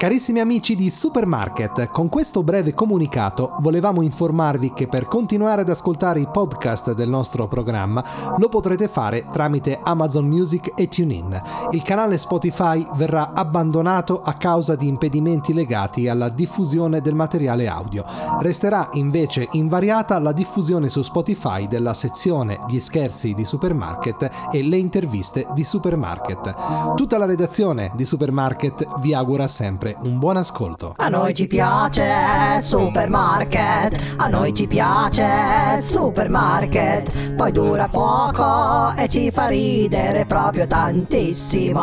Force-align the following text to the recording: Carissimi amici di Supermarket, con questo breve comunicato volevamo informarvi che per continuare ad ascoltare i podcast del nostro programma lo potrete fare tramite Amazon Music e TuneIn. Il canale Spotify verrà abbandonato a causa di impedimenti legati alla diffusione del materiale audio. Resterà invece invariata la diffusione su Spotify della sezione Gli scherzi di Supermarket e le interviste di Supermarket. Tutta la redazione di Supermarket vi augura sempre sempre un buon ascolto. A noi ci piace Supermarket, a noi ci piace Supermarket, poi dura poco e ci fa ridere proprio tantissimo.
Carissimi 0.00 0.40
amici 0.40 0.76
di 0.76 0.88
Supermarket, 0.88 1.90
con 1.90 2.08
questo 2.08 2.42
breve 2.42 2.72
comunicato 2.72 3.52
volevamo 3.58 4.00
informarvi 4.00 4.72
che 4.72 4.88
per 4.88 5.04
continuare 5.04 5.60
ad 5.60 5.68
ascoltare 5.68 6.20
i 6.20 6.26
podcast 6.26 6.94
del 6.94 7.10
nostro 7.10 7.46
programma 7.48 8.02
lo 8.38 8.48
potrete 8.48 8.88
fare 8.88 9.28
tramite 9.30 9.78
Amazon 9.82 10.26
Music 10.26 10.72
e 10.74 10.88
TuneIn. 10.88 11.42
Il 11.72 11.82
canale 11.82 12.16
Spotify 12.16 12.82
verrà 12.94 13.32
abbandonato 13.34 14.22
a 14.22 14.32
causa 14.32 14.74
di 14.74 14.88
impedimenti 14.88 15.52
legati 15.52 16.08
alla 16.08 16.30
diffusione 16.30 17.02
del 17.02 17.14
materiale 17.14 17.68
audio. 17.68 18.02
Resterà 18.38 18.88
invece 18.94 19.48
invariata 19.50 20.18
la 20.18 20.32
diffusione 20.32 20.88
su 20.88 21.02
Spotify 21.02 21.66
della 21.66 21.92
sezione 21.92 22.58
Gli 22.68 22.80
scherzi 22.80 23.34
di 23.34 23.44
Supermarket 23.44 24.48
e 24.50 24.62
le 24.62 24.78
interviste 24.78 25.46
di 25.52 25.62
Supermarket. 25.62 26.94
Tutta 26.96 27.18
la 27.18 27.26
redazione 27.26 27.92
di 27.94 28.06
Supermarket 28.06 28.98
vi 29.00 29.12
augura 29.12 29.46
sempre 29.46 29.88
sempre 29.90 29.96
un 30.02 30.18
buon 30.18 30.36
ascolto. 30.36 30.94
A 30.96 31.08
noi 31.08 31.34
ci 31.34 31.46
piace 31.46 32.60
Supermarket, 32.60 34.14
a 34.16 34.28
noi 34.28 34.54
ci 34.54 34.66
piace 34.66 35.80
Supermarket, 35.82 37.32
poi 37.34 37.52
dura 37.52 37.88
poco 37.88 38.94
e 38.96 39.08
ci 39.08 39.30
fa 39.30 39.48
ridere 39.48 40.26
proprio 40.26 40.66
tantissimo. 40.66 41.80